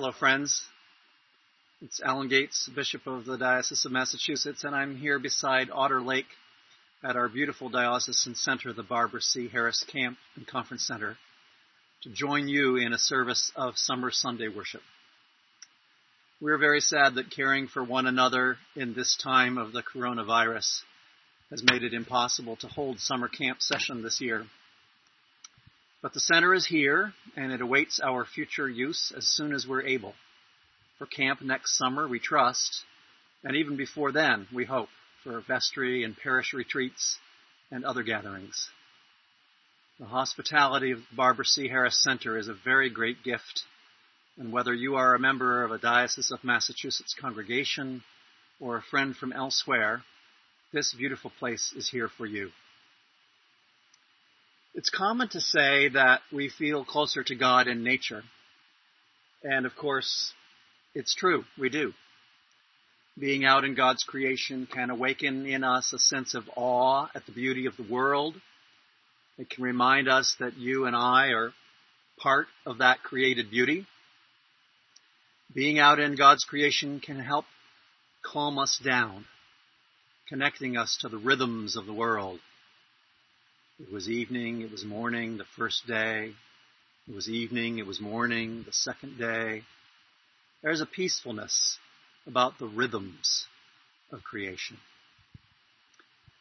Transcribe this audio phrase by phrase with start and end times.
[0.00, 0.62] Hello, friends.
[1.82, 6.28] It's Alan Gates, Bishop of the Diocese of Massachusetts, and I'm here beside Otter Lake
[7.02, 9.48] at our beautiful diocesan center, the Barbara C.
[9.48, 11.16] Harris Camp and Conference Center,
[12.04, 14.82] to join you in a service of Summer Sunday worship.
[16.40, 20.82] We're very sad that caring for one another in this time of the coronavirus
[21.50, 24.44] has made it impossible to hold summer camp session this year.
[26.00, 29.82] But the center is here, and it awaits our future use as soon as we're
[29.82, 30.14] able.
[30.98, 32.84] For camp next summer, we trust,
[33.42, 34.88] and even before then, we hope,
[35.24, 37.18] for vestry and parish retreats
[37.70, 38.70] and other gatherings.
[39.98, 41.66] The hospitality of the Barbara C.
[41.68, 43.64] Harris Center is a very great gift,
[44.36, 48.04] and whether you are a member of a Diocese of Massachusetts congregation
[48.60, 50.04] or a friend from elsewhere,
[50.72, 52.50] this beautiful place is here for you.
[54.74, 58.22] It's common to say that we feel closer to God in nature.
[59.42, 60.32] And of course,
[60.94, 61.92] it's true, we do.
[63.18, 67.32] Being out in God's creation can awaken in us a sense of awe at the
[67.32, 68.34] beauty of the world.
[69.38, 71.52] It can remind us that you and I are
[72.18, 73.86] part of that created beauty.
[75.52, 77.46] Being out in God's creation can help
[78.24, 79.24] calm us down,
[80.28, 82.38] connecting us to the rhythms of the world
[83.80, 86.32] it was evening, it was morning the first day.
[87.08, 89.62] It was evening, it was morning the second day.
[90.62, 91.78] There's a peacefulness
[92.26, 93.46] about the rhythms
[94.12, 94.76] of creation.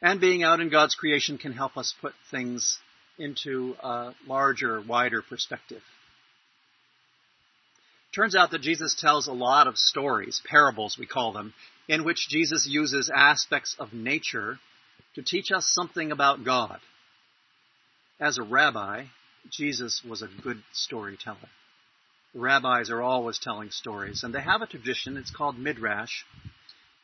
[0.00, 2.78] And being out in God's creation can help us put things
[3.18, 5.82] into a larger, wider perspective.
[8.14, 11.52] Turns out that Jesus tells a lot of stories, parables we call them,
[11.88, 14.58] in which Jesus uses aspects of nature
[15.16, 16.78] to teach us something about God.
[18.20, 19.06] As a rabbi,
[19.50, 21.50] Jesus was a good storyteller.
[22.32, 26.24] Rabbis are always telling stories, and they have a tradition, it's called Midrash,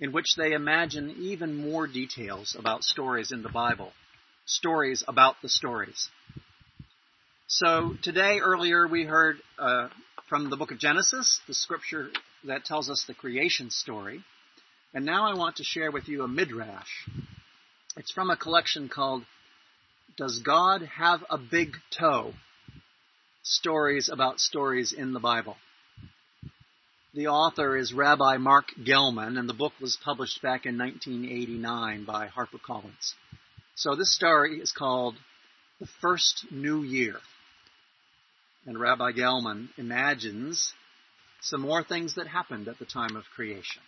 [0.00, 3.92] in which they imagine even more details about stories in the Bible,
[4.46, 6.08] stories about the stories.
[7.46, 9.88] So today, earlier, we heard uh,
[10.28, 12.08] from the book of Genesis, the scripture
[12.44, 14.24] that tells us the creation story.
[14.94, 17.06] And now I want to share with you a midrash.
[17.96, 19.24] It's from a collection called
[20.16, 22.32] does God have a big toe?
[23.42, 25.56] Stories about stories in the Bible.
[27.14, 32.28] The author is Rabbi Marc Gellman, and the book was published back in 1989 by
[32.28, 33.12] HarperCollins.
[33.76, 35.14] So this story is called
[35.80, 37.16] The First New Year.
[38.66, 40.72] And Rabbi Gellman imagines
[41.40, 43.82] some more things that happened at the time of creation.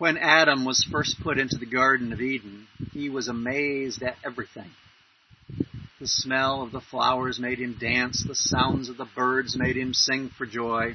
[0.00, 4.70] When Adam was first put into the Garden of Eden, he was amazed at everything.
[6.00, 9.92] The smell of the flowers made him dance, the sounds of the birds made him
[9.92, 10.94] sing for joy.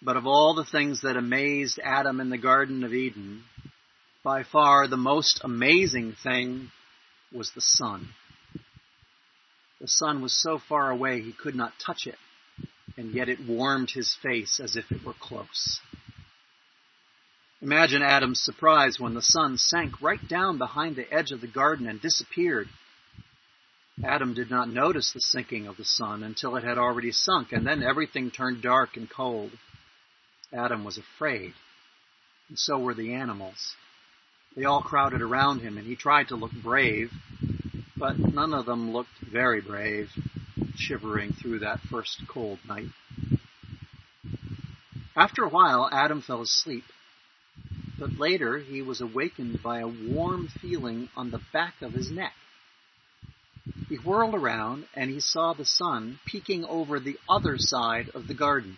[0.00, 3.42] But of all the things that amazed Adam in the Garden of Eden,
[4.22, 6.70] by far the most amazing thing
[7.32, 8.10] was the sun.
[9.80, 12.18] The sun was so far away he could not touch it,
[12.96, 15.80] and yet it warmed his face as if it were close.
[17.66, 21.88] Imagine Adam's surprise when the sun sank right down behind the edge of the garden
[21.88, 22.68] and disappeared.
[24.04, 27.66] Adam did not notice the sinking of the sun until it had already sunk, and
[27.66, 29.50] then everything turned dark and cold.
[30.52, 31.54] Adam was afraid,
[32.48, 33.74] and so were the animals.
[34.54, 37.10] They all crowded around him, and he tried to look brave,
[37.96, 40.08] but none of them looked very brave,
[40.76, 42.90] shivering through that first cold night.
[45.16, 46.84] After a while, Adam fell asleep
[47.98, 52.34] but later he was awakened by a warm feeling on the back of his neck.
[53.88, 58.34] He whirled around and he saw the sun peeking over the other side of the
[58.34, 58.76] garden.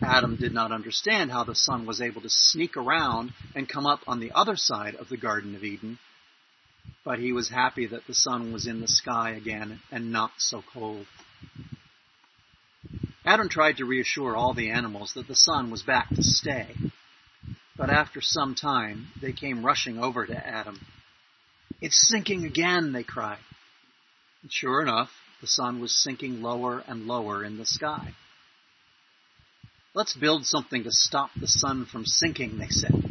[0.00, 4.00] Adam did not understand how the sun was able to sneak around and come up
[4.06, 5.98] on the other side of the Garden of Eden,
[7.04, 10.62] but he was happy that the sun was in the sky again and not so
[10.72, 11.06] cold.
[13.24, 16.74] Adam tried to reassure all the animals that the sun was back to stay,
[17.78, 20.80] but after some time, they came rushing over to Adam.
[21.80, 23.38] It's sinking again, they cried.
[24.42, 25.10] And sure enough,
[25.40, 28.14] the sun was sinking lower and lower in the sky.
[29.94, 33.04] Let's build something to stop the sun from sinking, they said.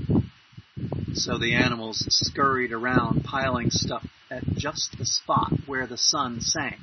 [1.13, 6.77] So the animals scurried around piling stuff at just the spot where the sun sank.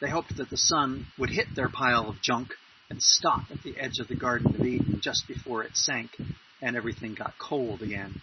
[0.00, 2.54] They hoped that the sun would hit their pile of junk
[2.88, 6.10] and stop at the edge of the Garden of Eden just before it sank
[6.60, 8.20] and everything got cold again.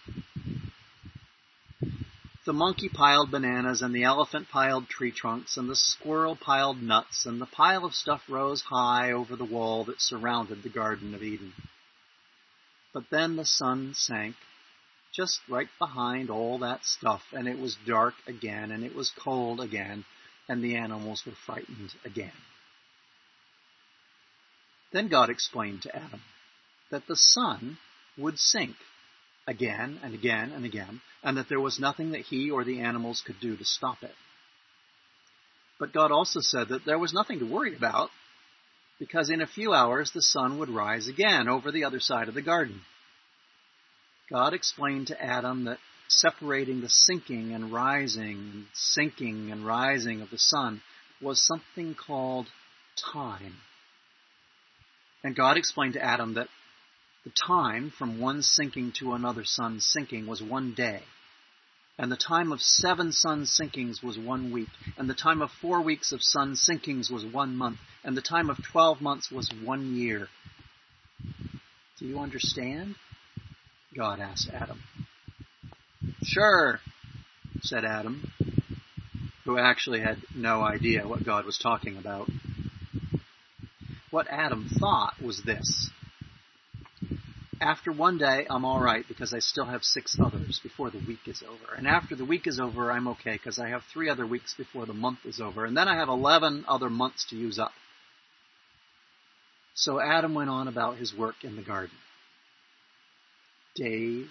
[2.44, 7.26] the monkey piled bananas and the elephant piled tree trunks and the squirrel piled nuts
[7.26, 11.22] and the pile of stuff rose high over the wall that surrounded the Garden of
[11.22, 11.52] Eden.
[12.94, 14.34] But then the sun sank
[15.12, 19.60] just right behind all that stuff and it was dark again and it was cold
[19.60, 20.04] again
[20.48, 22.32] and the animals were frightened again.
[24.92, 26.22] Then God explained to Adam
[26.90, 27.76] that the sun
[28.18, 28.74] would sink
[29.46, 33.22] again and again and again, and that there was nothing that he or the animals
[33.24, 34.14] could do to stop it.
[35.78, 38.10] But God also said that there was nothing to worry about,
[38.98, 42.34] because in a few hours the sun would rise again over the other side of
[42.34, 42.80] the garden.
[44.30, 45.78] God explained to Adam that
[46.08, 50.82] separating the sinking and rising, and sinking and rising of the sun
[51.22, 52.46] was something called
[53.14, 53.54] time.
[55.22, 56.48] And God explained to Adam that
[57.28, 61.00] the time from one sinking to another sun sinking was one day.
[61.98, 64.68] And the time of seven sun sinkings was one week.
[64.96, 67.78] And the time of four weeks of sun sinkings was one month.
[68.02, 70.28] And the time of twelve months was one year.
[71.98, 72.94] Do you understand?
[73.94, 74.80] God asked Adam.
[76.22, 76.80] Sure,
[77.60, 78.30] said Adam,
[79.44, 82.30] who actually had no idea what God was talking about.
[84.10, 85.90] What Adam thought was this
[87.60, 91.26] after one day, I'm all right because I still have six others before the week
[91.26, 91.74] is over.
[91.76, 94.86] And after the week is over, I'm okay because I have three other weeks before
[94.86, 95.64] the month is over.
[95.64, 97.72] And then I have 11 other months to use up.
[99.74, 101.96] So Adam went on about his work in the garden.
[103.76, 104.28] Days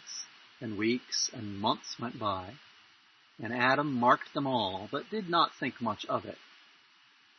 [0.59, 2.49] and weeks and months went by,
[3.41, 6.37] and Adam marked them all, but did not think much of it.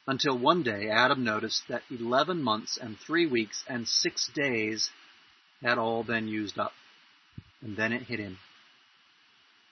[0.06, 4.91] Until one day Adam noticed that 11 months and three weeks and six days
[5.62, 6.72] had all been used up.
[7.62, 8.38] And then it hit him.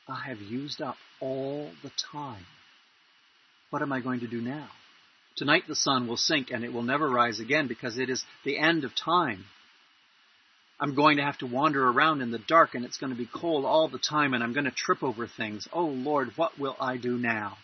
[0.08, 2.44] I have used up all the time.
[3.70, 4.68] What am I going to do now?
[5.36, 8.58] Tonight the sun will sink and it will never rise again because it is the
[8.58, 9.44] end of time.
[10.78, 13.28] I'm going to have to wander around in the dark and it's going to be
[13.32, 15.66] cold all the time and I'm going to trip over things.
[15.72, 17.56] Oh Lord, what will I do now?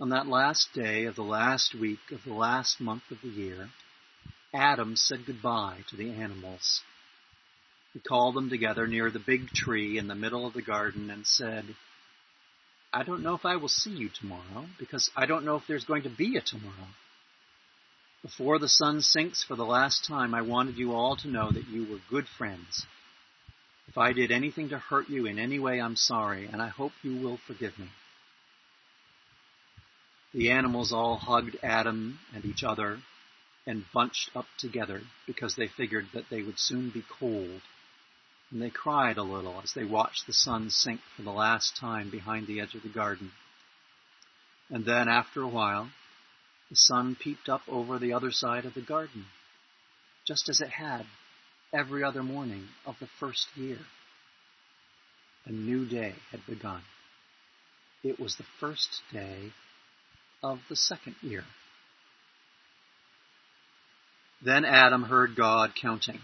[0.00, 3.68] On that last day of the last week of the last month of the year,
[4.54, 6.80] Adam said goodbye to the animals.
[7.92, 11.26] He called them together near the big tree in the middle of the garden and
[11.26, 11.64] said,
[12.92, 15.84] I don't know if I will see you tomorrow because I don't know if there's
[15.84, 16.88] going to be a tomorrow.
[18.22, 21.68] Before the sun sinks for the last time, I wanted you all to know that
[21.68, 22.86] you were good friends.
[23.88, 26.92] If I did anything to hurt you in any way, I'm sorry, and I hope
[27.02, 27.88] you will forgive me.
[30.32, 32.98] The animals all hugged Adam and each other
[33.66, 37.60] and bunched up together because they figured that they would soon be cold.
[38.50, 42.10] And they cried a little as they watched the sun sink for the last time
[42.10, 43.32] behind the edge of the garden.
[44.70, 45.90] And then, after a while,
[46.70, 49.26] the sun peeped up over the other side of the garden,
[50.26, 51.04] just as it had
[51.72, 53.78] every other morning of the first year.
[55.46, 56.82] A new day had begun.
[58.02, 59.52] It was the first day
[60.42, 61.44] of the second year.
[64.44, 66.20] Then Adam heard God counting.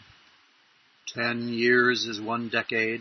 [1.09, 3.01] Ten years is one decade.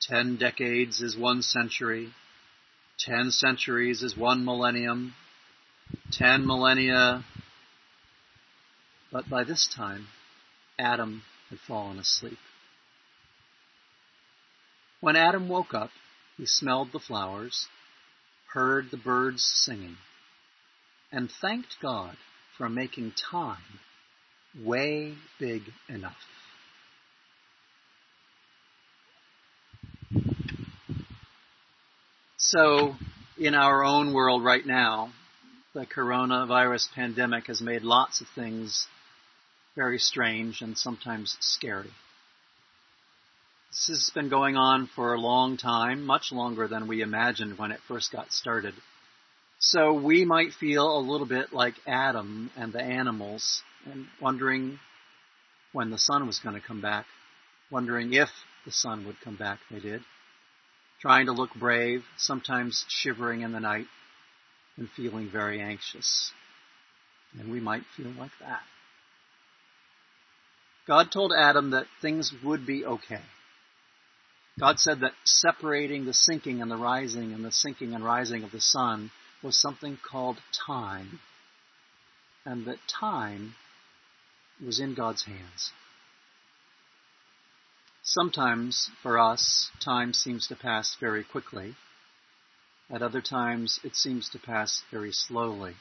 [0.00, 2.14] Ten decades is one century.
[2.98, 5.14] Ten centuries is one millennium.
[6.12, 7.26] Ten millennia.
[9.12, 10.06] But by this time,
[10.78, 12.38] Adam had fallen asleep.
[15.02, 15.90] When Adam woke up,
[16.38, 17.66] he smelled the flowers,
[18.54, 19.96] heard the birds singing,
[21.12, 22.16] and thanked God
[22.56, 23.80] for making time
[24.58, 26.16] way big enough.
[32.36, 32.94] So,
[33.38, 35.12] in our own world right now,
[35.72, 38.86] the coronavirus pandemic has made lots of things
[39.76, 41.90] very strange and sometimes scary.
[43.70, 47.70] This has been going on for a long time, much longer than we imagined when
[47.70, 48.74] it first got started.
[49.60, 54.78] So we might feel a little bit like Adam and the animals and wondering
[55.72, 57.06] when the sun was going to come back,
[57.70, 58.28] wondering if
[58.64, 59.60] the sun would come back.
[59.70, 60.02] They did.
[61.00, 63.86] Trying to look brave, sometimes shivering in the night,
[64.76, 66.32] and feeling very anxious.
[67.38, 68.60] And we might feel like that.
[70.86, 73.20] God told Adam that things would be okay.
[74.58, 78.50] God said that separating the sinking and the rising and the sinking and rising of
[78.50, 79.10] the sun
[79.42, 81.20] was something called time.
[82.44, 83.54] And that time
[84.64, 85.72] was in God's hands.
[88.02, 91.76] Sometimes, for us, time seems to pass very quickly.
[92.90, 95.74] At other times, it seems to pass very slowly.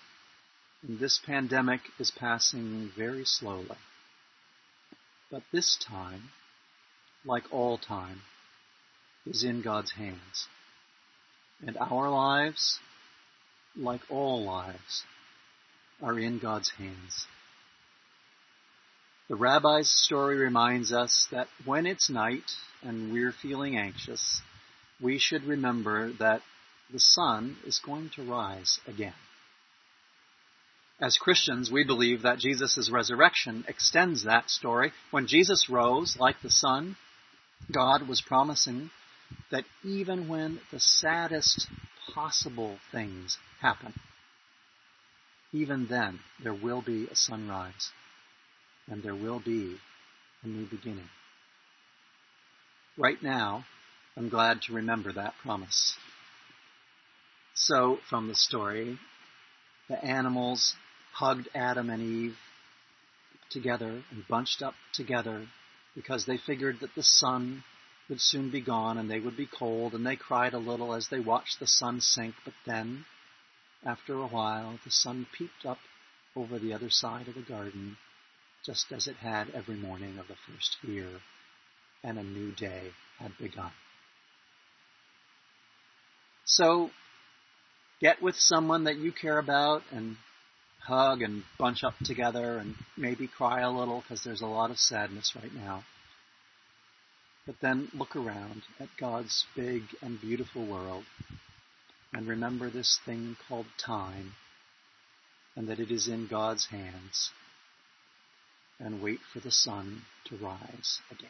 [0.84, 3.78] And this pandemic is passing very slowly.
[5.32, 6.30] But this time,
[7.26, 8.22] like all time,
[9.26, 10.48] is in God's hands.
[11.66, 12.80] And our lives,
[13.76, 15.04] like all lives,
[16.02, 17.26] are in God's hands.
[19.30, 24.42] The rabbi's story reminds us that when it's night and we're feeling anxious,
[25.00, 26.42] we should remember that
[26.92, 29.14] the sun is going to rise again.
[31.00, 34.92] As Christians, we believe that Jesus' resurrection extends that story.
[35.12, 36.98] When Jesus rose like the sun,
[37.72, 38.90] God was promising
[39.52, 41.68] that even when the saddest
[42.16, 43.94] possible things happen,
[45.54, 47.92] even then there will be a sunrise
[48.90, 49.78] and there will be
[50.44, 51.10] a new beginning.
[52.98, 53.66] Right now,
[54.18, 55.96] I'm glad to remember that promise.
[57.54, 58.98] So, from the story,
[59.88, 60.76] the animals
[61.14, 62.38] hugged Adam and Eve
[63.50, 65.46] together and bunched up together
[65.96, 67.64] because they figured that the sun
[68.08, 71.08] would soon be gone and they would be cold, and they cried a little as
[71.10, 72.34] they watched the sun sink.
[72.44, 73.06] But then,
[73.86, 75.78] after a while, the sun peeped up
[76.36, 77.98] over the other side of the garden
[78.66, 81.08] just as it had every morning of the first year,
[82.04, 83.72] and a new day had begun.
[86.46, 86.90] So,
[88.00, 90.18] get with someone that you care about and
[90.80, 94.80] hug and bunch up together and maybe cry a little because there's a lot of
[94.80, 95.84] sadness right now.
[97.46, 101.04] But then look around at God's big and beautiful world
[102.14, 104.34] and remember this thing called time
[105.56, 107.32] and that it is in God's hands
[108.80, 111.30] and wait for the sun to rise again.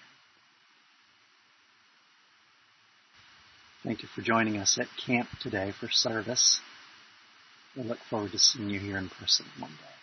[3.84, 6.60] Thank you for joining us at camp today for service.
[7.76, 9.99] We look forward to seeing you here in person one day.